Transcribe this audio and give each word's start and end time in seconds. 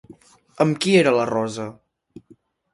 Amb 0.65 0.79
qui 0.85 0.95
era 1.03 1.13
la 1.19 1.27
Rosa? 1.33 1.69